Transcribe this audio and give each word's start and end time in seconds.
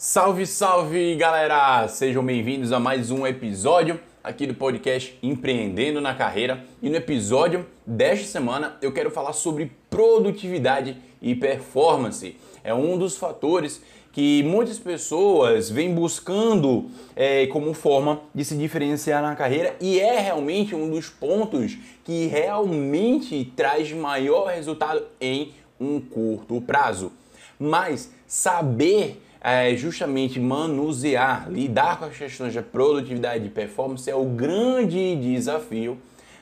Salve, 0.00 0.46
salve 0.46 1.16
galera! 1.16 1.88
Sejam 1.88 2.24
bem-vindos 2.24 2.70
a 2.70 2.78
mais 2.78 3.10
um 3.10 3.26
episódio 3.26 3.98
aqui 4.22 4.46
do 4.46 4.54
podcast 4.54 5.18
Empreendendo 5.20 6.00
na 6.00 6.14
Carreira. 6.14 6.64
E 6.80 6.88
no 6.88 6.94
episódio 6.94 7.66
desta 7.84 8.24
semana 8.24 8.76
eu 8.80 8.92
quero 8.92 9.10
falar 9.10 9.32
sobre 9.32 9.72
produtividade 9.90 10.96
e 11.20 11.34
performance. 11.34 12.36
É 12.62 12.72
um 12.72 12.96
dos 12.96 13.16
fatores 13.16 13.82
que 14.12 14.44
muitas 14.44 14.78
pessoas 14.78 15.68
vêm 15.68 15.92
buscando 15.92 16.88
é, 17.16 17.48
como 17.48 17.74
forma 17.74 18.20
de 18.32 18.44
se 18.44 18.56
diferenciar 18.56 19.20
na 19.20 19.34
carreira 19.34 19.74
e 19.80 19.98
é 19.98 20.20
realmente 20.20 20.76
um 20.76 20.88
dos 20.88 21.08
pontos 21.10 21.76
que 22.04 22.28
realmente 22.28 23.52
traz 23.56 23.90
maior 23.90 24.46
resultado 24.46 25.04
em 25.20 25.52
um 25.80 26.00
curto 26.00 26.60
prazo. 26.60 27.10
Mas 27.58 28.12
saber 28.28 29.20
é, 29.50 29.74
justamente 29.74 30.38
manusear, 30.38 31.50
lidar 31.50 31.98
com 31.98 32.04
as 32.04 32.16
questões 32.16 32.52
de 32.52 32.60
produtividade 32.60 33.46
e 33.46 33.48
performance 33.48 34.08
é 34.10 34.14
o 34.14 34.24
grande 34.24 35.16
desafio 35.16 35.96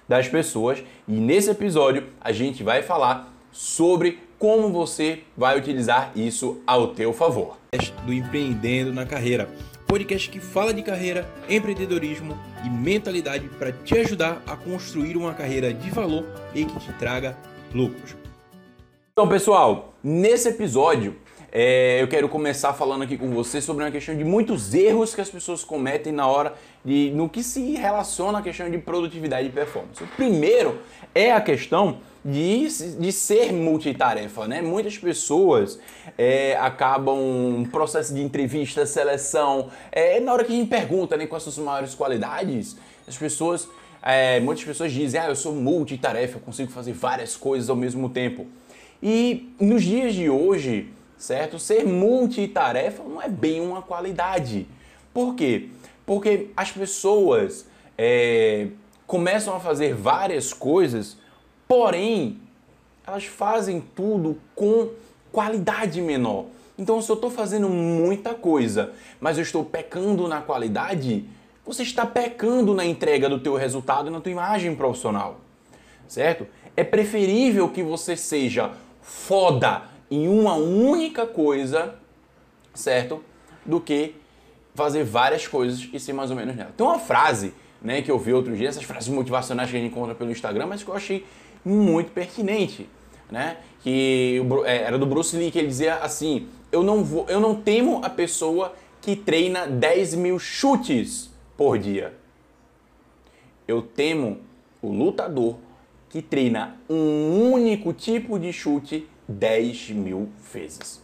das 0.08 0.28
pessoas. 0.28 0.82
E 1.06 1.12
nesse 1.12 1.50
episódio 1.50 2.08
a 2.20 2.32
gente 2.32 2.64
vai 2.64 2.82
falar 2.82 3.32
sobre 3.52 4.18
como 4.40 4.70
você 4.70 5.20
vai 5.36 5.56
utilizar 5.56 6.10
isso 6.16 6.60
ao 6.66 6.88
teu 6.88 7.12
favor. 7.12 7.56
Do 8.04 8.12
Empreendendo 8.12 8.92
na 8.92 9.06
Carreira, 9.06 9.48
podcast 9.86 10.28
que 10.28 10.40
fala 10.40 10.74
de 10.74 10.82
carreira, 10.82 11.28
empreendedorismo 11.48 12.36
e 12.64 12.68
mentalidade 12.68 13.48
para 13.50 13.70
te 13.70 13.96
ajudar 13.98 14.42
a 14.46 14.56
construir 14.56 15.16
uma 15.16 15.32
carreira 15.32 15.72
de 15.72 15.90
valor 15.90 16.24
e 16.52 16.64
que 16.64 16.80
te 16.80 16.92
traga 16.94 17.36
lucros. 17.72 18.16
Então, 19.12 19.28
pessoal, 19.28 19.94
nesse 20.02 20.48
episódio 20.48 21.16
é, 21.58 22.02
eu 22.02 22.06
quero 22.06 22.28
começar 22.28 22.74
falando 22.74 23.04
aqui 23.04 23.16
com 23.16 23.30
você 23.30 23.62
sobre 23.62 23.82
uma 23.82 23.90
questão 23.90 24.14
de 24.14 24.22
muitos 24.22 24.74
erros 24.74 25.14
que 25.14 25.22
as 25.22 25.30
pessoas 25.30 25.64
cometem 25.64 26.12
na 26.12 26.26
hora 26.26 26.52
de 26.84 27.10
no 27.14 27.30
que 27.30 27.42
se 27.42 27.72
relaciona 27.76 28.40
à 28.40 28.42
questão 28.42 28.70
de 28.70 28.76
produtividade 28.76 29.48
e 29.48 29.50
performance. 29.50 30.04
O 30.04 30.06
primeiro 30.06 30.78
é 31.14 31.32
a 31.32 31.40
questão 31.40 31.96
de, 32.22 32.68
de 32.98 33.10
ser 33.10 33.54
multitarefa, 33.54 34.46
né? 34.46 34.60
Muitas 34.60 34.98
pessoas 34.98 35.80
é, 36.18 36.58
acabam 36.60 37.16
um 37.16 37.64
processo 37.64 38.12
de 38.12 38.20
entrevista, 38.20 38.84
seleção, 38.84 39.70
é, 39.90 40.20
na 40.20 40.34
hora 40.34 40.44
que 40.44 40.52
a 40.52 40.56
gente 40.56 40.68
pergunta 40.68 41.16
né, 41.16 41.26
quais 41.26 41.42
são 41.42 41.50
as 41.50 41.58
maiores 41.58 41.94
qualidades, 41.94 42.76
as 43.08 43.16
pessoas, 43.16 43.66
é, 44.02 44.40
muitas 44.40 44.62
pessoas 44.62 44.92
dizem, 44.92 45.18
ah, 45.18 45.28
eu 45.30 45.34
sou 45.34 45.54
multitarefa, 45.54 46.36
eu 46.36 46.40
consigo 46.42 46.70
fazer 46.70 46.92
várias 46.92 47.34
coisas 47.34 47.70
ao 47.70 47.76
mesmo 47.76 48.10
tempo. 48.10 48.46
E 49.02 49.54
nos 49.58 49.82
dias 49.82 50.14
de 50.14 50.28
hoje, 50.28 50.90
certo? 51.18 51.58
Ser 51.58 51.84
multitarefa 51.84 53.02
não 53.02 53.20
é 53.20 53.28
bem 53.28 53.60
uma 53.60 53.82
qualidade. 53.82 54.66
Por 55.12 55.34
quê? 55.34 55.68
Porque 56.04 56.50
as 56.56 56.70
pessoas 56.70 57.66
é, 57.96 58.68
começam 59.06 59.54
a 59.54 59.60
fazer 59.60 59.94
várias 59.94 60.52
coisas, 60.52 61.16
porém 61.66 62.40
elas 63.06 63.24
fazem 63.24 63.80
tudo 63.94 64.38
com 64.54 64.90
qualidade 65.32 66.00
menor. 66.00 66.46
Então, 66.78 67.00
se 67.00 67.10
eu 67.10 67.14
estou 67.14 67.30
fazendo 67.30 67.68
muita 67.68 68.34
coisa, 68.34 68.92
mas 69.20 69.38
eu 69.38 69.42
estou 69.42 69.64
pecando 69.64 70.28
na 70.28 70.42
qualidade, 70.42 71.24
você 71.64 71.82
está 71.82 72.04
pecando 72.04 72.74
na 72.74 72.84
entrega 72.84 73.28
do 73.28 73.38
teu 73.38 73.54
resultado 73.54 74.08
e 74.08 74.10
na 74.10 74.20
tua 74.20 74.32
imagem 74.32 74.74
profissional, 74.76 75.40
certo? 76.06 76.46
É 76.76 76.84
preferível 76.84 77.68
que 77.68 77.82
você 77.82 78.16
seja 78.16 78.72
foda 79.00 79.82
em 80.10 80.28
uma 80.28 80.54
única 80.54 81.26
coisa, 81.26 81.96
certo? 82.74 83.22
Do 83.64 83.80
que 83.80 84.14
fazer 84.74 85.04
várias 85.04 85.48
coisas 85.48 85.88
e 85.92 85.98
ser 85.98 86.12
mais 86.12 86.30
ou 86.30 86.36
menos 86.36 86.54
nela. 86.54 86.72
Tem 86.76 86.86
uma 86.86 86.98
frase, 86.98 87.54
né, 87.80 88.02
que 88.02 88.10
eu 88.10 88.18
vi 88.18 88.32
outro 88.32 88.54
dia, 88.56 88.68
essas 88.68 88.84
frases 88.84 89.08
motivacionais 89.08 89.70
que 89.70 89.76
a 89.76 89.80
gente 89.80 89.90
encontra 89.90 90.14
pelo 90.14 90.30
Instagram, 90.30 90.66
mas 90.66 90.82
que 90.82 90.90
eu 90.90 90.94
achei 90.94 91.24
muito 91.64 92.12
pertinente, 92.12 92.88
né? 93.30 93.56
Que 93.82 94.40
é, 94.64 94.82
era 94.82 94.98
do 94.98 95.06
Bruce 95.06 95.36
Lee, 95.36 95.50
que 95.50 95.58
ele 95.58 95.68
dizia 95.68 95.96
assim: 95.96 96.48
eu 96.70 96.82
não, 96.82 97.02
vou, 97.02 97.26
eu 97.28 97.40
não 97.40 97.54
temo 97.54 98.00
a 98.04 98.10
pessoa 98.10 98.74
que 99.00 99.16
treina 99.16 99.66
10 99.66 100.14
mil 100.14 100.38
chutes 100.38 101.30
por 101.56 101.78
dia. 101.78 102.14
Eu 103.66 103.82
temo 103.82 104.38
o 104.80 104.92
lutador 104.92 105.56
que 106.08 106.22
treina 106.22 106.76
um 106.88 107.50
único 107.52 107.92
tipo 107.92 108.38
de 108.38 108.52
chute 108.52 109.08
10 109.28 109.90
mil 109.90 110.28
vezes. 110.52 111.02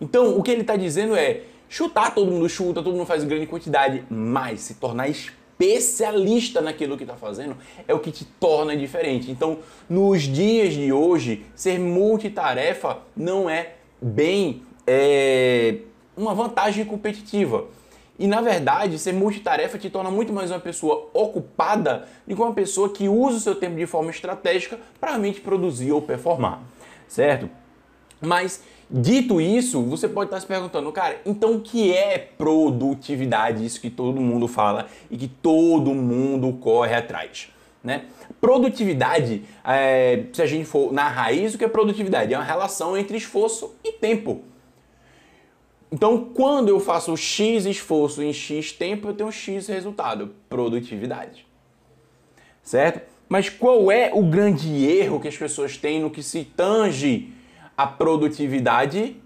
Então, 0.00 0.36
o 0.38 0.42
que 0.42 0.50
ele 0.50 0.62
está 0.62 0.76
dizendo 0.76 1.14
é: 1.16 1.42
chutar, 1.68 2.14
todo 2.14 2.30
mundo 2.30 2.48
chuta, 2.48 2.82
todo 2.82 2.94
mundo 2.94 3.06
faz 3.06 3.24
grande 3.24 3.46
quantidade, 3.46 4.04
mas 4.10 4.60
se 4.60 4.74
tornar 4.74 5.08
especialista 5.08 6.60
naquilo 6.60 6.96
que 6.96 7.04
está 7.04 7.16
fazendo 7.16 7.56
é 7.86 7.94
o 7.94 8.00
que 8.00 8.10
te 8.10 8.24
torna 8.24 8.76
diferente. 8.76 9.30
Então, 9.30 9.58
nos 9.88 10.22
dias 10.22 10.74
de 10.74 10.92
hoje, 10.92 11.44
ser 11.54 11.78
multitarefa 11.78 12.98
não 13.16 13.48
é 13.48 13.74
bem 14.00 14.62
é, 14.86 15.78
uma 16.16 16.34
vantagem 16.34 16.84
competitiva. 16.84 17.66
E 18.16 18.28
na 18.28 18.40
verdade, 18.40 18.96
ser 18.98 19.12
multitarefa 19.12 19.76
te 19.76 19.90
torna 19.90 20.08
muito 20.08 20.32
mais 20.32 20.50
uma 20.50 20.60
pessoa 20.60 21.08
ocupada 21.12 22.06
do 22.24 22.36
que 22.36 22.40
uma 22.40 22.54
pessoa 22.54 22.88
que 22.88 23.08
usa 23.08 23.38
o 23.38 23.40
seu 23.40 23.56
tempo 23.56 23.74
de 23.74 23.86
forma 23.86 24.10
estratégica 24.10 24.78
para 25.00 25.10
realmente 25.10 25.40
produzir 25.40 25.90
ou 25.90 26.00
performar 26.00 26.62
certo? 27.14 27.48
Mas 28.20 28.62
dito 28.90 29.40
isso, 29.40 29.82
você 29.82 30.08
pode 30.08 30.28
estar 30.28 30.40
se 30.40 30.46
perguntando, 30.46 30.90
cara, 30.90 31.20
então 31.24 31.54
o 31.54 31.60
que 31.60 31.92
é 31.92 32.18
produtividade? 32.18 33.64
Isso 33.64 33.80
que 33.80 33.88
todo 33.88 34.20
mundo 34.20 34.48
fala 34.48 34.88
e 35.10 35.16
que 35.16 35.28
todo 35.28 35.94
mundo 35.94 36.52
corre 36.54 36.94
atrás. 36.94 37.48
Né? 37.82 38.06
Produtividade, 38.40 39.42
é, 39.62 40.24
se 40.32 40.42
a 40.42 40.46
gente 40.46 40.64
for 40.64 40.92
na 40.92 41.06
raiz, 41.06 41.54
o 41.54 41.58
que 41.58 41.64
é 41.64 41.68
produtividade? 41.68 42.32
É 42.32 42.36
uma 42.36 42.44
relação 42.44 42.96
entre 42.96 43.16
esforço 43.16 43.74
e 43.84 43.92
tempo. 43.92 44.42
Então, 45.92 46.24
quando 46.34 46.70
eu 46.70 46.80
faço 46.80 47.16
X 47.16 47.66
esforço 47.66 48.22
em 48.22 48.32
X 48.32 48.72
tempo, 48.72 49.08
eu 49.08 49.14
tenho 49.14 49.30
X 49.30 49.68
resultado, 49.68 50.34
produtividade. 50.48 51.46
Certo? 52.62 53.13
Mas 53.28 53.48
qual 53.48 53.90
é 53.90 54.10
o 54.12 54.22
grande 54.22 54.84
erro 54.84 55.20
que 55.20 55.28
as 55.28 55.36
pessoas 55.36 55.76
têm 55.76 56.00
no 56.00 56.10
que 56.10 56.22
se 56.22 56.44
tange 56.44 57.32
à 57.76 57.86
produtividade? 57.86 59.16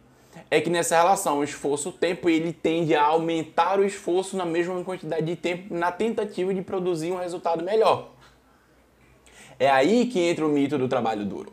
É 0.50 0.60
que 0.60 0.70
nessa 0.70 0.96
relação 0.96 1.44
esforço-tempo 1.44 2.28
ele 2.28 2.52
tende 2.52 2.94
a 2.94 3.02
aumentar 3.02 3.78
o 3.78 3.84
esforço 3.84 4.36
na 4.36 4.46
mesma 4.46 4.82
quantidade 4.82 5.26
de 5.26 5.36
tempo 5.36 5.74
na 5.74 5.92
tentativa 5.92 6.54
de 6.54 6.62
produzir 6.62 7.12
um 7.12 7.18
resultado 7.18 7.62
melhor. 7.62 8.10
É 9.58 9.68
aí 9.68 10.06
que 10.06 10.20
entra 10.20 10.46
o 10.46 10.48
mito 10.48 10.78
do 10.78 10.88
trabalho 10.88 11.24
duro, 11.24 11.52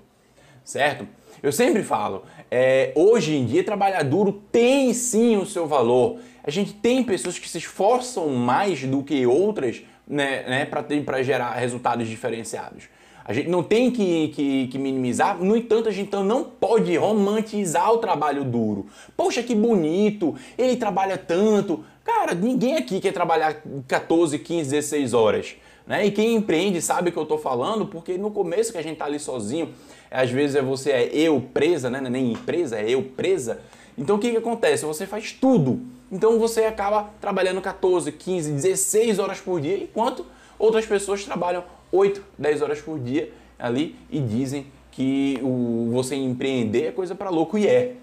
certo? 0.63 1.07
Eu 1.41 1.51
sempre 1.51 1.83
falo, 1.83 2.23
é, 2.49 2.93
hoje 2.95 3.35
em 3.35 3.45
dia 3.45 3.63
trabalhar 3.63 4.03
duro 4.03 4.31
tem 4.51 4.93
sim 4.93 5.35
o 5.35 5.45
seu 5.45 5.67
valor. 5.67 6.19
A 6.43 6.51
gente 6.51 6.73
tem 6.73 7.03
pessoas 7.03 7.37
que 7.37 7.49
se 7.49 7.57
esforçam 7.57 8.29
mais 8.29 8.83
do 8.83 9.03
que 9.03 9.25
outras 9.25 9.83
né, 10.07 10.43
né, 10.47 10.65
para 10.65 11.23
gerar 11.23 11.51
resultados 11.53 12.07
diferenciados. 12.07 12.85
A 13.27 13.33
gente 13.33 13.49
não 13.49 13.63
tem 13.63 13.89
que, 13.89 14.27
que, 14.29 14.67
que, 14.67 14.77
minimizar, 14.77 15.35
no 15.43 15.57
entanto, 15.57 15.89
a 15.89 15.91
gente 15.91 16.07
então 16.07 16.23
não 16.23 16.43
pode 16.43 16.95
romantizar 16.95 17.91
o 17.91 17.97
trabalho 17.97 18.43
duro. 18.43 18.85
Poxa, 19.17 19.41
que 19.41 19.55
bonito, 19.55 20.35
ele 20.55 20.75
trabalha 20.75 21.17
tanto. 21.17 21.83
Cara, 22.03 22.35
ninguém 22.35 22.77
aqui 22.77 23.01
quer 23.01 23.11
trabalhar 23.11 23.63
14, 23.87 24.37
15, 24.37 24.69
16 24.69 25.13
horas. 25.15 25.55
Né? 25.87 26.05
E 26.05 26.11
quem 26.11 26.35
empreende 26.35 26.81
sabe 26.81 27.09
o 27.09 27.11
que 27.11 27.19
eu 27.19 27.23
estou 27.23 27.37
falando, 27.37 27.85
porque 27.85 28.17
no 28.17 28.31
começo 28.31 28.71
que 28.71 28.77
a 28.77 28.81
gente 28.81 28.93
está 28.93 29.05
ali 29.05 29.19
sozinho, 29.19 29.73
às 30.09 30.31
vezes 30.31 30.55
é 30.55 30.61
você 30.61 30.91
é 30.91 31.09
eu 31.13 31.41
presa, 31.53 31.89
né? 31.89 32.01
é 32.03 32.09
nem 32.09 32.31
empresa, 32.31 32.79
é 32.79 32.89
eu 32.89 33.03
presa. 33.03 33.59
Então 33.97 34.15
o 34.15 34.19
que, 34.19 34.31
que 34.31 34.37
acontece? 34.37 34.85
Você 34.85 35.05
faz 35.05 35.31
tudo. 35.31 35.79
Então 36.11 36.39
você 36.39 36.65
acaba 36.65 37.09
trabalhando 37.21 37.61
14, 37.61 38.11
15, 38.11 38.51
16 38.51 39.19
horas 39.19 39.39
por 39.39 39.59
dia, 39.61 39.77
enquanto 39.77 40.25
outras 40.57 40.85
pessoas 40.85 41.23
trabalham 41.23 41.63
8, 41.91 42.23
10 42.37 42.61
horas 42.61 42.81
por 42.81 42.99
dia 42.99 43.31
ali 43.57 43.95
e 44.09 44.19
dizem 44.19 44.67
que 44.91 45.39
o, 45.41 45.89
você 45.91 46.15
empreender 46.15 46.87
é 46.87 46.91
coisa 46.91 47.13
para 47.15 47.29
louco 47.29 47.57
e 47.57 47.67
é, 47.67 47.95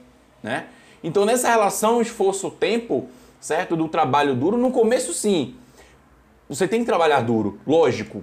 né? 0.42 0.66
Então 1.02 1.24
nessa 1.24 1.48
relação 1.48 2.00
esforço-tempo, 2.00 3.08
certo, 3.40 3.76
do 3.76 3.88
trabalho 3.88 4.34
duro, 4.34 4.56
no 4.56 4.70
começo 4.70 5.12
sim, 5.12 5.54
você 6.54 6.68
tem 6.68 6.80
que 6.80 6.86
trabalhar 6.86 7.22
duro, 7.22 7.58
lógico. 7.66 8.22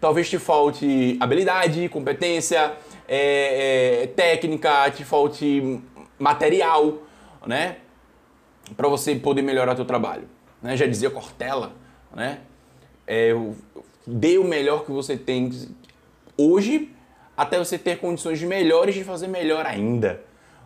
Talvez 0.00 0.28
te 0.28 0.38
falte 0.38 1.16
habilidade, 1.20 1.88
competência, 1.88 2.72
é, 3.06 4.02
é, 4.02 4.06
técnica, 4.08 4.90
te 4.90 5.04
falte 5.04 5.80
material, 6.18 6.98
né? 7.46 7.76
Para 8.76 8.88
você 8.88 9.14
poder 9.14 9.42
melhorar 9.42 9.74
teu 9.74 9.84
trabalho. 9.84 10.28
Né? 10.60 10.76
Já 10.76 10.86
dizia 10.86 11.10
Cortella, 11.10 11.72
né? 12.14 12.40
É, 13.06 13.32
dê 14.06 14.38
o 14.38 14.44
melhor 14.44 14.84
que 14.84 14.90
você 14.90 15.16
tem 15.16 15.50
hoje 16.36 16.90
até 17.36 17.58
você 17.58 17.78
ter 17.78 17.98
condições 17.98 18.42
melhores 18.42 18.94
de 18.94 19.04
fazer 19.04 19.28
melhor 19.28 19.64
ainda. 19.64 20.22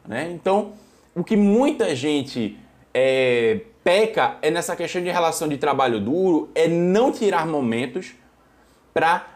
Né? 0.06 0.30
Então, 0.32 0.72
o 1.14 1.22
que 1.22 1.36
muita 1.36 1.94
gente 1.94 2.58
é, 2.92 3.60
peca 3.84 4.38
é 4.40 4.50
nessa 4.50 4.74
questão 4.74 5.02
de 5.02 5.10
relação 5.10 5.46
de 5.46 5.58
trabalho 5.58 6.00
duro, 6.00 6.48
é 6.54 6.66
não 6.66 7.12
tirar 7.12 7.46
momentos 7.46 8.14
para 8.94 9.26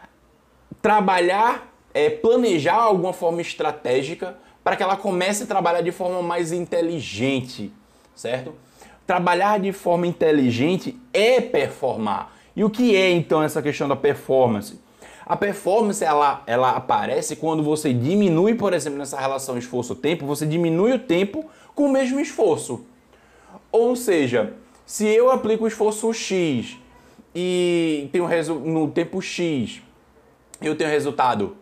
trabalhar, 0.81 1.71
é, 1.93 2.09
planejar 2.09 2.75
alguma 2.75 3.13
forma 3.13 3.41
estratégica 3.41 4.35
para 4.63 4.75
que 4.75 4.81
ela 4.81 4.97
comece 4.97 5.43
a 5.43 5.45
trabalhar 5.45 5.81
de 5.81 5.91
forma 5.91 6.21
mais 6.23 6.51
inteligente, 6.51 7.71
certo? 8.15 8.53
Trabalhar 9.05 9.59
de 9.59 9.71
forma 9.71 10.07
inteligente 10.07 10.99
é 11.13 11.39
performar. 11.39 12.33
E 12.55 12.63
o 12.63 12.69
que 12.69 12.95
é 12.95 13.11
então 13.11 13.41
essa 13.43 13.61
questão 13.61 13.87
da 13.87 13.95
performance? 13.95 14.79
A 15.25 15.35
performance 15.35 16.03
ela, 16.03 16.41
ela 16.47 16.71
aparece 16.71 17.35
quando 17.35 17.61
você 17.61 17.93
diminui, 17.93 18.55
por 18.55 18.73
exemplo, 18.73 18.97
nessa 18.97 19.19
relação 19.19 19.57
esforço-tempo, 19.57 20.25
você 20.25 20.45
diminui 20.45 20.91
o 20.93 20.99
tempo 20.99 21.45
com 21.75 21.85
o 21.85 21.91
mesmo 21.91 22.19
esforço. 22.19 22.83
Ou 23.71 23.95
seja, 23.95 24.53
se 24.85 25.05
eu 25.05 25.29
aplico 25.29 25.65
o 25.65 25.67
esforço 25.67 26.11
X 26.13 26.77
e 27.33 28.09
tenho 28.11 28.27
no 28.65 28.89
tempo 28.89 29.21
X, 29.21 29.81
eu 30.61 30.75
tenho 30.75 30.89
resultado 30.89 31.55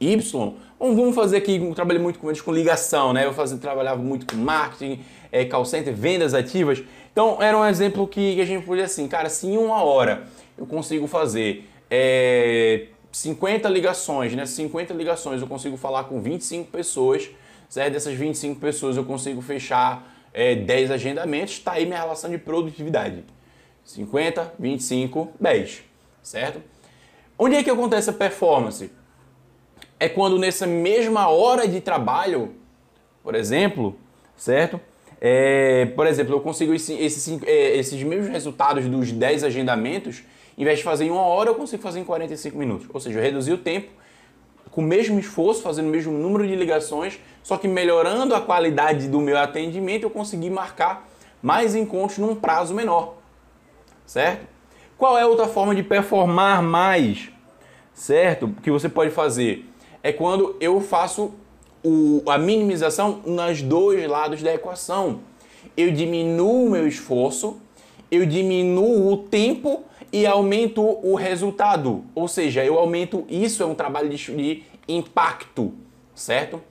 Y, 0.00 0.54
vamos 0.78 1.14
fazer 1.14 1.38
aqui, 1.38 1.56
eu 1.56 1.74
trabalhei 1.74 2.00
muito 2.00 2.18
com 2.18 2.32
com 2.32 2.52
ligação, 2.52 3.12
né? 3.12 3.24
Eu 3.24 3.32
fazia, 3.32 3.58
trabalhava 3.58 4.00
muito 4.00 4.26
com 4.26 4.36
marketing, 4.36 5.00
é, 5.32 5.44
call 5.44 5.64
center, 5.64 5.94
vendas 5.94 6.34
ativas. 6.34 6.82
Então 7.12 7.42
era 7.42 7.58
um 7.58 7.64
exemplo 7.64 8.06
que, 8.06 8.40
a 8.40 8.44
gente 8.44 8.64
podia 8.64 8.84
assim, 8.84 9.08
cara, 9.08 9.28
se 9.28 9.46
em 9.46 9.56
uma 9.56 9.82
hora 9.82 10.24
eu 10.56 10.66
consigo 10.66 11.06
fazer 11.06 11.68
é, 11.90 12.86
50 13.10 13.68
ligações, 13.68 14.34
né? 14.34 14.46
50 14.46 14.94
ligações 14.94 15.40
eu 15.40 15.48
consigo 15.48 15.76
falar 15.76 16.04
com 16.04 16.20
25 16.20 16.70
pessoas, 16.70 17.28
certo? 17.68 17.94
Dessas 17.94 18.14
25 18.14 18.60
pessoas 18.60 18.96
eu 18.96 19.04
consigo 19.04 19.40
fechar 19.40 20.17
é, 20.32 20.54
10 20.54 20.90
agendamentos, 20.90 21.54
está 21.54 21.72
aí 21.72 21.86
minha 21.86 21.98
relação 21.98 22.30
de 22.30 22.38
produtividade. 22.38 23.24
50, 23.84 24.54
25, 24.58 25.32
10, 25.40 25.82
certo? 26.22 26.62
Onde 27.38 27.56
é 27.56 27.62
que 27.62 27.70
acontece 27.70 28.10
a 28.10 28.12
performance? 28.12 28.90
É 29.98 30.08
quando 30.08 30.38
nessa 30.38 30.66
mesma 30.66 31.28
hora 31.28 31.66
de 31.66 31.80
trabalho, 31.80 32.54
por 33.22 33.34
exemplo, 33.34 33.96
certo? 34.36 34.80
É, 35.20 35.86
por 35.96 36.06
exemplo, 36.06 36.34
eu 36.34 36.40
consigo 36.40 36.74
esse, 36.74 36.92
esses, 36.94 37.42
é, 37.44 37.76
esses 37.76 38.02
mesmos 38.02 38.28
resultados 38.28 38.86
dos 38.86 39.10
10 39.10 39.44
agendamentos, 39.44 40.22
em 40.56 40.64
vez 40.64 40.78
de 40.78 40.84
fazer 40.84 41.04
em 41.04 41.10
uma 41.10 41.22
hora, 41.22 41.50
eu 41.50 41.54
consigo 41.54 41.82
fazer 41.82 42.00
em 42.00 42.04
45 42.04 42.56
minutos. 42.56 42.88
Ou 42.92 43.00
seja, 43.00 43.18
eu 43.18 43.22
reduzi 43.22 43.52
o 43.52 43.58
tempo 43.58 43.88
com 44.78 44.82
o 44.82 44.86
mesmo 44.86 45.18
esforço, 45.18 45.60
fazendo 45.60 45.88
o 45.88 45.90
mesmo 45.90 46.12
número 46.12 46.46
de 46.46 46.54
ligações, 46.54 47.18
só 47.42 47.56
que 47.56 47.66
melhorando 47.66 48.32
a 48.32 48.40
qualidade 48.40 49.08
do 49.08 49.20
meu 49.20 49.36
atendimento, 49.36 50.04
eu 50.04 50.10
consegui 50.10 50.48
marcar 50.48 51.08
mais 51.42 51.74
encontros 51.74 52.18
num 52.18 52.36
prazo 52.36 52.72
menor. 52.72 53.14
Certo? 54.06 54.46
Qual 54.96 55.18
é 55.18 55.26
outra 55.26 55.48
forma 55.48 55.74
de 55.74 55.82
performar 55.82 56.62
mais? 56.62 57.28
Certo? 57.92 58.54
Que 58.62 58.70
você 58.70 58.88
pode 58.88 59.10
fazer 59.10 59.68
é 60.00 60.12
quando 60.12 60.54
eu 60.60 60.80
faço 60.80 61.34
o, 61.84 62.22
a 62.28 62.38
minimização 62.38 63.20
nos 63.26 63.60
dois 63.60 64.08
lados 64.08 64.44
da 64.44 64.54
equação. 64.54 65.22
Eu 65.76 65.90
diminuo 65.90 66.66
o 66.66 66.70
meu 66.70 66.86
esforço, 66.86 67.56
eu 68.12 68.24
diminuo 68.24 69.12
o 69.12 69.16
tempo 69.16 69.82
e 70.12 70.26
aumento 70.26 70.82
o 70.82 71.14
resultado. 71.14 72.04
Ou 72.14 72.28
seja, 72.28 72.64
eu 72.64 72.78
aumento 72.78 73.24
isso 73.28 73.62
é 73.62 73.66
um 73.66 73.74
trabalho 73.74 74.08
de, 74.08 74.62
impacto, 74.88 75.74
certo? 76.14 76.62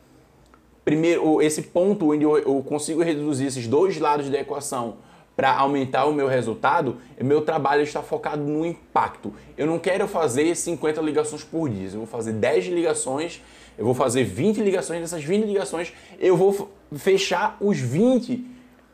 Primeiro, 0.83 1.41
esse 1.41 1.63
ponto 1.63 2.13
onde 2.13 2.23
eu 2.23 2.63
consigo 2.67 3.03
reduzir 3.03 3.45
esses 3.45 3.67
dois 3.67 3.99
lados 3.99 4.29
da 4.29 4.39
equação 4.39 4.97
para 5.35 5.53
aumentar 5.55 6.05
o 6.05 6.13
meu 6.13 6.27
resultado, 6.27 6.97
meu 7.21 7.41
trabalho 7.41 7.83
está 7.83 8.01
focado 8.01 8.41
no 8.41 8.65
impacto. 8.65 9.31
Eu 9.55 9.67
não 9.67 9.77
quero 9.77 10.07
fazer 10.07 10.55
50 10.55 10.99
ligações 11.01 11.43
por 11.43 11.69
dia, 11.69 11.89
eu 11.89 11.99
vou 11.99 12.07
fazer 12.07 12.33
10 12.33 12.65
ligações, 12.67 13.43
eu 13.77 13.85
vou 13.85 13.93
fazer 13.93 14.23
20 14.23 14.61
ligações, 14.61 15.01
dessas 15.01 15.23
20 15.23 15.45
ligações 15.45 15.93
eu 16.17 16.35
vou 16.35 16.71
fechar 16.95 17.55
os 17.61 17.77
20 17.77 18.43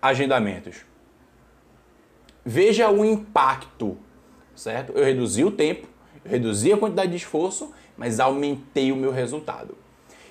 agendamentos. 0.01 0.77
Veja 2.43 2.89
o 2.89 3.05
impacto 3.05 3.97
certo? 4.55 4.93
Eu 4.93 5.03
reduzi 5.03 5.43
o 5.43 5.51
tempo, 5.51 5.87
eu 6.23 6.31
reduzi 6.31 6.71
a 6.71 6.77
quantidade 6.77 7.11
de 7.11 7.17
esforço, 7.17 7.71
mas 7.97 8.19
aumentei 8.19 8.91
o 8.91 8.95
meu 8.95 9.11
resultado. 9.11 9.75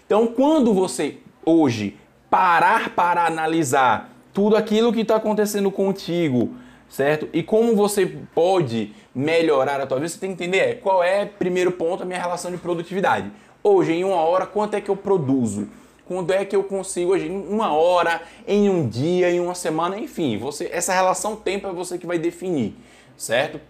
Então, 0.07 0.27
quando 0.27 0.75
você 0.75 1.19
hoje 1.45 1.97
parar 2.29 2.91
para 2.91 3.27
analisar 3.27 4.13
tudo 4.33 4.57
aquilo 4.57 4.93
que 4.93 5.01
está 5.01 5.17
acontecendo 5.17 5.71
contigo, 5.71 6.55
certo? 6.89 7.29
E 7.33 7.43
como 7.43 7.77
você 7.77 8.07
pode 8.35 8.95
melhorar 9.15 9.81
a 9.81 9.87
tua 9.87 9.99
vida, 9.99 10.09
você 10.09 10.19
tem 10.19 10.35
que 10.35 10.43
entender 10.43 10.59
é, 10.59 10.75
qual 10.75 11.03
é, 11.03 11.27
primeiro 11.27 11.73
ponto, 11.73 12.03
a 12.03 12.07
minha 12.07 12.19
relação 12.19 12.51
de 12.51 12.57
produtividade. 12.57 13.31
Hoje, 13.63 13.93
em 13.93 14.05
uma 14.05 14.17
hora, 14.17 14.47
quanto 14.47 14.75
é 14.75 14.81
que 14.81 14.91
eu 14.91 14.97
produzo? 14.97 15.69
Quando 16.07 16.33
é 16.33 16.45
que 16.45 16.57
eu 16.57 16.65
consigo 16.65 17.13
hoje, 17.13 17.27
em 17.27 17.47
uma 17.49 17.73
hora, 17.73 18.23
em 18.47 18.69
um 18.69 18.89
dia, 18.89 19.31
em 19.31 19.39
uma 19.39 19.55
semana, 19.55 19.99
enfim, 19.99 20.37
você, 20.37 20.69
essa 20.73 20.93
relação 20.93 21.37
tempo 21.37 21.67
é 21.69 21.73
você 21.73 21.97
que 21.97 22.07
vai 22.07 22.19
definir, 22.19 22.75
certo? 23.17 23.61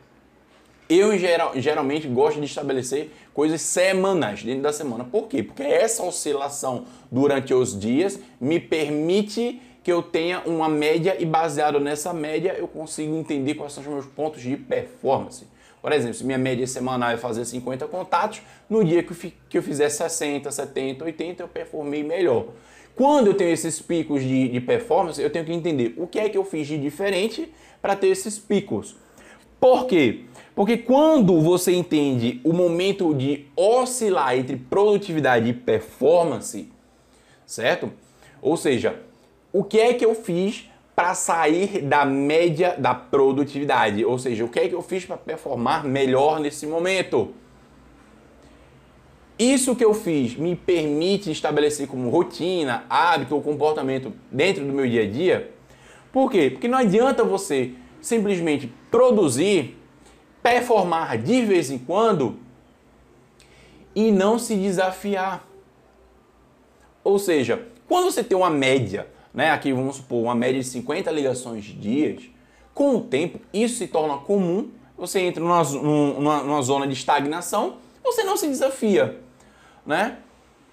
Eu 0.94 1.16
geral, 1.16 1.52
geralmente 1.56 2.06
gosto 2.06 2.38
de 2.38 2.44
estabelecer 2.44 3.10
coisas 3.32 3.62
semanais 3.62 4.42
dentro 4.42 4.60
da 4.60 4.74
semana. 4.74 5.04
Por 5.04 5.26
quê? 5.26 5.42
Porque 5.42 5.62
essa 5.62 6.02
oscilação 6.02 6.84
durante 7.10 7.54
os 7.54 7.78
dias 7.78 8.20
me 8.38 8.60
permite 8.60 9.58
que 9.82 9.90
eu 9.90 10.02
tenha 10.02 10.42
uma 10.44 10.68
média 10.68 11.16
e 11.18 11.24
baseado 11.24 11.80
nessa 11.80 12.12
média 12.12 12.54
eu 12.58 12.68
consigo 12.68 13.16
entender 13.16 13.54
quais 13.54 13.72
são 13.72 13.82
os 13.82 13.88
meus 13.88 14.04
pontos 14.04 14.42
de 14.42 14.54
performance. 14.54 15.46
Por 15.80 15.92
exemplo, 15.92 16.14
se 16.14 16.26
minha 16.26 16.36
média 16.36 16.66
semanal 16.66 17.10
é 17.10 17.16
fazer 17.16 17.46
50 17.46 17.86
contatos, 17.86 18.42
no 18.68 18.84
dia 18.84 19.02
que 19.02 19.56
eu 19.56 19.62
fizer 19.62 19.88
60, 19.88 20.50
70, 20.50 21.04
80, 21.06 21.42
eu 21.42 21.48
performei 21.48 22.04
melhor. 22.04 22.48
Quando 22.94 23.28
eu 23.28 23.34
tenho 23.34 23.50
esses 23.50 23.80
picos 23.80 24.22
de, 24.22 24.46
de 24.46 24.60
performance, 24.60 25.20
eu 25.20 25.30
tenho 25.30 25.46
que 25.46 25.52
entender 25.54 25.94
o 25.96 26.06
que 26.06 26.18
é 26.18 26.28
que 26.28 26.36
eu 26.36 26.44
fiz 26.44 26.66
de 26.66 26.76
diferente 26.76 27.50
para 27.80 27.96
ter 27.96 28.08
esses 28.08 28.38
picos. 28.38 28.94
Por 29.62 29.86
quê? 29.86 30.22
Porque 30.56 30.76
quando 30.76 31.40
você 31.40 31.72
entende 31.72 32.40
o 32.42 32.52
momento 32.52 33.14
de 33.14 33.46
oscilar 33.54 34.36
entre 34.36 34.56
produtividade 34.56 35.48
e 35.48 35.52
performance, 35.52 36.68
certo? 37.46 37.92
Ou 38.42 38.56
seja, 38.56 39.00
o 39.52 39.62
que 39.62 39.78
é 39.78 39.94
que 39.94 40.04
eu 40.04 40.16
fiz 40.16 40.68
para 40.96 41.14
sair 41.14 41.80
da 41.80 42.04
média 42.04 42.74
da 42.76 42.92
produtividade? 42.92 44.04
Ou 44.04 44.18
seja, 44.18 44.44
o 44.44 44.48
que 44.48 44.58
é 44.58 44.68
que 44.68 44.74
eu 44.74 44.82
fiz 44.82 45.04
para 45.04 45.16
performar 45.16 45.84
melhor 45.84 46.40
nesse 46.40 46.66
momento? 46.66 47.32
Isso 49.38 49.76
que 49.76 49.84
eu 49.84 49.94
fiz 49.94 50.34
me 50.34 50.56
permite 50.56 51.30
estabelecer 51.30 51.86
como 51.86 52.10
rotina, 52.10 52.84
hábito 52.90 53.36
ou 53.36 53.40
comportamento 53.40 54.12
dentro 54.28 54.64
do 54.64 54.72
meu 54.72 54.88
dia 54.88 55.04
a 55.04 55.08
dia? 55.08 55.52
Por 56.10 56.32
quê? 56.32 56.50
Porque 56.50 56.66
não 56.66 56.78
adianta 56.78 57.22
você 57.22 57.74
simplesmente 58.02 58.70
produzir 58.90 59.78
performar 60.42 61.16
de 61.16 61.42
vez 61.42 61.70
em 61.70 61.78
quando 61.78 62.36
e 63.94 64.10
não 64.10 64.38
se 64.38 64.56
desafiar. 64.56 65.46
Ou 67.04 67.18
seja, 67.18 67.68
quando 67.88 68.10
você 68.10 68.24
tem 68.24 68.36
uma 68.36 68.50
média, 68.50 69.06
né, 69.32 69.50
aqui 69.50 69.72
vamos 69.72 69.96
supor, 69.96 70.24
uma 70.24 70.34
média 70.34 70.60
de 70.60 70.66
50 70.66 71.10
ligações 71.10 71.64
dias, 71.64 72.22
com 72.74 72.96
o 72.96 73.00
tempo 73.02 73.38
isso 73.52 73.76
se 73.76 73.86
torna 73.86 74.18
comum, 74.18 74.70
você 74.96 75.20
entra 75.20 75.42
numa, 75.42 75.62
numa, 75.62 76.42
numa 76.42 76.62
zona 76.62 76.86
de 76.86 76.94
estagnação, 76.94 77.76
você 78.02 78.24
não 78.24 78.36
se 78.36 78.48
desafia, 78.48 79.20
né? 79.86 80.18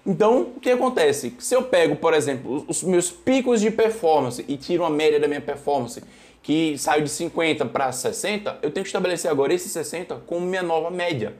Então, 0.04 0.52
o 0.56 0.60
que 0.60 0.70
acontece? 0.70 1.36
Se 1.38 1.54
eu 1.54 1.64
pego, 1.64 1.94
por 1.96 2.14
exemplo, 2.14 2.64
os 2.66 2.82
meus 2.82 3.10
picos 3.10 3.60
de 3.60 3.70
performance 3.70 4.42
e 4.48 4.56
tiro 4.56 4.82
a 4.84 4.90
média 4.90 5.20
da 5.20 5.28
minha 5.28 5.42
performance 5.42 6.02
que 6.42 6.76
saiu 6.78 7.04
de 7.04 7.10
50 7.10 7.66
para 7.66 7.92
60, 7.92 8.58
eu 8.62 8.70
tenho 8.70 8.84
que 8.84 8.88
estabelecer 8.88 9.30
agora 9.30 9.52
esse 9.52 9.68
60 9.68 10.22
como 10.26 10.46
minha 10.46 10.62
nova 10.62 10.90
média. 10.90 11.34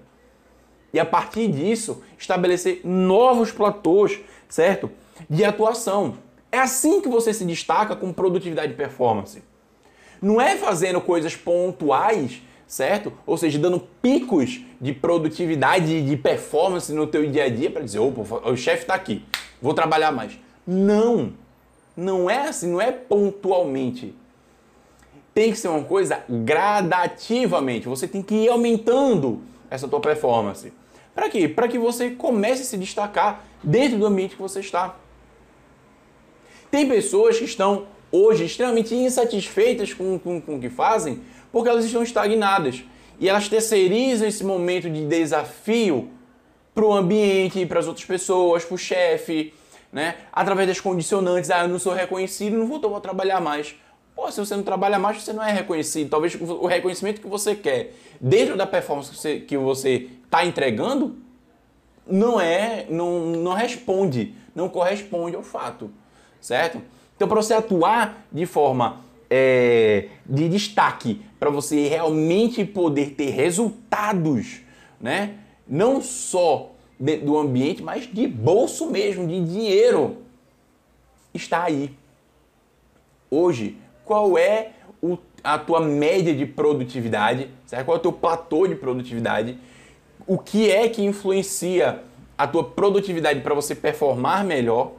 E 0.93 0.99
a 0.99 1.05
partir 1.05 1.49
disso, 1.49 2.03
estabelecer 2.19 2.81
novos 2.85 3.53
platôs, 3.53 4.19
certo? 4.49 4.91
De 5.29 5.45
atuação. 5.45 6.19
É 6.53 6.59
assim 6.59 7.01
que 7.01 7.09
você 7.09 7.33
se 7.33 7.45
destaca 7.45 7.95
com 7.95 8.13
produtividade 8.13 8.73
e 8.73 8.77
performance. 8.77 9.43
Não 10.21 10.41
é 10.41 10.57
fazendo 10.57 11.01
coisas 11.01 11.35
pontuais, 11.37 12.43
certo? 12.67 13.13
Ou 13.25 13.39
seja, 13.39 13.59
dando 13.59 13.81
picos 14.03 14.61
de 14.81 14.93
produtividade 14.93 15.93
e 15.93 16.03
de 16.03 16.17
performance 16.17 16.93
no 16.93 17.07
teu 17.07 17.29
dia 17.31 17.45
a 17.45 17.49
dia 17.49 17.71
para 17.71 17.83
dizer, 17.83 18.01
opa, 18.01 18.49
o 18.49 18.57
chefe 18.57 18.83
está 18.83 18.95
aqui, 18.95 19.25
vou 19.63 19.73
trabalhar 19.73 20.13
mais. 20.13 20.39
Não, 20.67 21.33
não 21.97 22.29
é 22.29 22.49
assim, 22.49 22.71
não 22.71 22.81
é 22.81 22.93
pontualmente 22.93 24.15
tem 25.35 25.51
que 25.53 25.59
ser 25.59 25.69
uma 25.69 25.85
coisa 25.85 26.23
gradativamente. 26.29 27.89
Você 27.89 28.07
tem 28.09 28.23
que 28.23 28.35
ir 28.35 28.49
aumentando 28.49 29.43
essa 29.71 29.87
tua 29.87 30.01
performance. 30.01 30.73
Para 31.15 31.29
quê? 31.29 31.49
Para 31.49 31.69
que 31.69 31.79
você 31.79 32.11
comece 32.11 32.63
a 32.63 32.65
se 32.65 32.77
destacar 32.77 33.45
dentro 33.63 33.99
do 33.99 34.07
ambiente 34.07 34.37
que 34.37 34.43
você 34.43 34.61
está. 34.61 34.97
Tem 36.71 36.89
pessoas 36.89 37.39
que 37.39 37.45
estão 37.45 37.87
hoje 38.13 38.45
extremamente 38.45 38.95
insatisfeitas 38.95 39.93
com, 39.93 40.19
com, 40.19 40.41
com 40.41 40.57
o 40.57 40.61
que 40.61 40.71
fazem 40.71 41.21
porque 41.53 41.69
elas 41.69 41.85
estão 41.85 42.03
estagnadas. 42.03 42.85
E 43.19 43.29
elas 43.29 43.49
terceirizam 43.49 44.27
esse 44.27 44.43
momento 44.45 44.89
de 44.89 45.05
desafio 45.05 46.09
para 46.75 46.85
o 46.85 46.93
ambiente, 46.93 47.67
para 47.67 47.81
as 47.81 47.87
outras 47.87 48.07
pessoas, 48.07 48.65
para 48.65 48.75
o 48.75 48.79
chefe, 48.79 49.53
né? 49.93 50.17
Através 50.33 50.69
das 50.69 50.81
condicionantes, 50.81 51.51
ah, 51.51 51.65
eu 51.65 51.69
não 51.69 51.79
sou 51.79 51.93
reconhecido, 51.93 52.57
não 52.57 52.67
vou, 52.67 52.81
vou 52.81 53.01
trabalhar 53.01 53.41
mais. 53.41 53.75
Pô, 54.21 54.31
se 54.31 54.39
você 54.39 54.55
não 54.55 54.63
trabalha 54.63 54.99
mais, 54.99 55.23
você 55.23 55.33
não 55.33 55.43
é 55.43 55.51
reconhecido. 55.51 56.11
Talvez 56.11 56.35
o 56.35 56.67
reconhecimento 56.67 57.23
que 57.23 57.27
você 57.27 57.55
quer 57.55 57.95
dentro 58.21 58.55
da 58.55 58.67
performance 58.67 59.41
que 59.41 59.57
você 59.57 60.11
está 60.25 60.45
entregando 60.45 61.17
não 62.07 62.39
é, 62.39 62.85
não, 62.91 63.29
não 63.29 63.55
responde, 63.55 64.35
não 64.55 64.69
corresponde 64.69 65.37
ao 65.37 65.43
fato, 65.43 65.91
certo? 66.39 66.83
Então, 67.17 67.27
para 67.27 67.41
você 67.41 67.55
atuar 67.55 68.27
de 68.31 68.45
forma 68.45 69.01
é, 69.31 70.09
de 70.27 70.51
destaque, 70.51 71.23
para 71.39 71.49
você 71.49 71.89
realmente 71.89 72.63
poder 72.63 73.15
ter 73.15 73.31
resultados, 73.31 74.61
né? 75.01 75.37
Não 75.67 76.03
só 76.03 76.73
do 77.25 77.39
ambiente, 77.39 77.83
mas 77.83 78.07
de 78.07 78.29
bolso 78.29 78.91
mesmo, 78.91 79.27
de 79.27 79.43
dinheiro, 79.43 80.19
está 81.33 81.65
aí. 81.65 81.97
Hoje, 83.31 83.79
qual 84.11 84.37
é 84.37 84.73
o, 85.01 85.17
a 85.45 85.57
tua 85.57 85.79
média 85.79 86.35
de 86.35 86.45
produtividade? 86.45 87.49
Certo? 87.65 87.85
Qual 87.85 87.97
é 87.97 88.01
o 88.01 88.03
teu 88.03 88.13
platô 88.13 88.67
de 88.67 88.75
produtividade? 88.75 89.57
O 90.27 90.37
que 90.37 90.69
é 90.69 90.89
que 90.89 91.01
influencia 91.01 92.03
a 92.37 92.45
tua 92.45 92.65
produtividade 92.65 93.41
para 93.41 93.55
você 93.55 93.73
performar 93.73 94.45
melhor? 94.45 94.95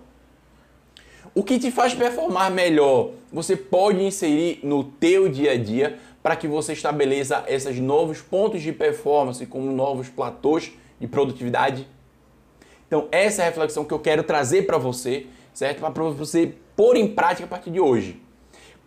O 1.35 1.43
que 1.43 1.59
te 1.59 1.71
faz 1.71 1.93
performar 1.93 2.49
melhor, 2.51 3.09
você 3.33 3.57
pode 3.57 4.01
inserir 4.01 4.61
no 4.63 4.85
teu 4.85 5.27
dia 5.27 5.51
a 5.51 5.57
dia 5.57 5.99
para 6.23 6.37
que 6.37 6.47
você 6.47 6.71
estabeleça 6.71 7.43
esses 7.49 7.79
novos 7.79 8.21
pontos 8.21 8.61
de 8.61 8.71
performance 8.71 9.45
como 9.45 9.73
novos 9.73 10.07
platôs 10.07 10.71
de 11.01 11.07
produtividade. 11.07 11.85
Então, 12.87 13.09
essa 13.11 13.41
é 13.41 13.45
a 13.45 13.49
reflexão 13.49 13.83
que 13.83 13.93
eu 13.93 13.99
quero 13.99 14.23
trazer 14.23 14.65
para 14.65 14.77
você, 14.77 15.27
certo? 15.53 15.81
Para 15.81 16.03
você 16.11 16.53
pôr 16.77 16.95
em 16.95 17.09
prática 17.09 17.43
a 17.43 17.49
partir 17.49 17.71
de 17.71 17.79
hoje. 17.81 18.30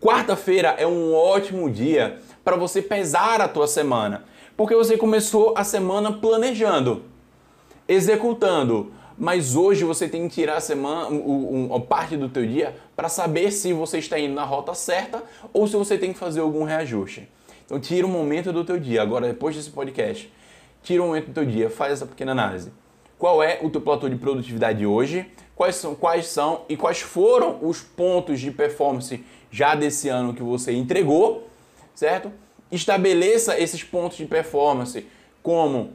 Quarta-feira 0.04 0.74
é 0.76 0.86
um 0.86 1.14
ótimo 1.14 1.70
dia 1.70 2.18
para 2.44 2.56
você 2.56 2.82
pesar 2.82 3.40
a 3.40 3.48
tua 3.48 3.66
semana, 3.66 4.24
porque 4.54 4.74
você 4.74 4.98
começou 4.98 5.54
a 5.56 5.64
semana 5.64 6.12
planejando, 6.12 7.04
executando, 7.88 8.92
mas 9.16 9.56
hoje 9.56 9.82
você 9.82 10.06
tem 10.06 10.28
que 10.28 10.34
tirar 10.34 10.58
a 10.58 10.60
semana, 10.60 11.08
uma 11.08 11.80
parte 11.80 12.18
do 12.18 12.28
teu 12.28 12.46
dia 12.46 12.76
para 12.94 13.08
saber 13.08 13.50
se 13.50 13.72
você 13.72 13.96
está 13.96 14.18
indo 14.18 14.34
na 14.34 14.44
rota 14.44 14.74
certa 14.74 15.22
ou 15.54 15.66
se 15.66 15.74
você 15.74 15.96
tem 15.96 16.12
que 16.12 16.18
fazer 16.18 16.40
algum 16.40 16.64
reajuste. 16.64 17.26
Então 17.64 17.80
tira 17.80 18.06
um 18.06 18.10
momento 18.10 18.52
do 18.52 18.62
teu 18.62 18.78
dia, 18.78 19.00
agora 19.00 19.28
depois 19.28 19.56
desse 19.56 19.70
podcast, 19.70 20.30
tira 20.82 21.02
um 21.02 21.06
momento 21.06 21.28
do 21.28 21.32
teu 21.32 21.46
dia, 21.46 21.70
faz 21.70 21.94
essa 21.94 22.04
pequena 22.04 22.32
análise. 22.32 22.70
Qual 23.18 23.42
é 23.42 23.58
o 23.62 23.70
teu 23.70 23.80
platô 23.80 24.06
de 24.06 24.16
produtividade 24.16 24.84
hoje? 24.84 25.24
Quais 25.56 25.76
são, 25.76 25.94
quais 25.94 26.26
são 26.26 26.62
e 26.68 26.76
quais 26.76 27.00
foram 27.00 27.58
os 27.62 27.80
pontos 27.80 28.38
de 28.38 28.50
performance 28.50 29.24
já 29.54 29.76
desse 29.76 30.08
ano 30.08 30.34
que 30.34 30.42
você 30.42 30.72
entregou, 30.72 31.48
certo? 31.94 32.32
Estabeleça 32.72 33.56
esses 33.56 33.84
pontos 33.84 34.16
de 34.16 34.26
performance 34.26 35.06
como 35.44 35.92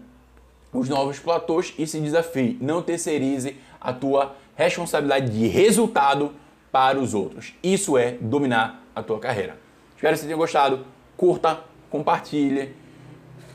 os 0.71 0.87
novos 0.87 1.19
platôs 1.19 1.73
e 1.77 1.85
se 1.85 1.99
desafie. 1.99 2.57
Não 2.61 2.81
terceirize 2.81 3.57
a 3.81 3.91
tua 3.91 4.33
responsabilidade 4.55 5.37
de 5.37 5.45
resultado 5.47 6.31
para 6.71 6.97
os 6.97 7.13
outros. 7.13 7.53
Isso 7.61 7.97
é 7.97 8.13
dominar 8.21 8.81
a 8.95 9.03
tua 9.03 9.19
carreira. 9.19 9.57
Espero 9.93 10.13
que 10.13 10.21
você 10.21 10.25
tenha 10.25 10.37
gostado. 10.37 10.85
Curta, 11.17 11.59
compartilhe, 11.89 12.73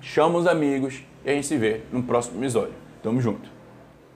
chama 0.03 0.39
os 0.39 0.47
amigos 0.47 1.03
e 1.25 1.31
a 1.31 1.33
gente 1.33 1.47
se 1.47 1.57
vê 1.57 1.81
no 1.91 2.03
próximo 2.03 2.39
episódio. 2.43 2.75
Tamo 3.03 3.23
junto. 3.23 3.54